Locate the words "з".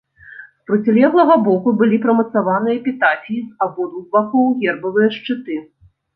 0.59-0.63, 3.47-3.51